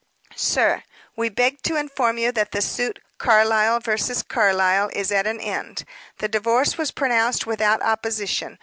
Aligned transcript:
"Sir 0.35 0.81
We 1.15 1.29
beg 1.29 1.61
to 1.61 1.75
inform 1.75 2.17
you 2.17 2.31
that 2.31 2.53
the 2.53 2.61
suit 2.63 2.97
Carlyle 3.19 3.79
vs. 3.79 4.23
Carlyle, 4.23 4.89
is 4.93 5.11
at 5.11 5.27
an 5.27 5.39
end. 5.39 5.85
The 6.17 6.27
divorce 6.27 6.75
was 6.75 6.89
pronounced 6.89 7.45
without 7.45 7.83
opposition. 7.83 8.57